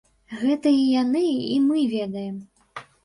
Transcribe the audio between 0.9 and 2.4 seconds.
яны, і мы ведаем.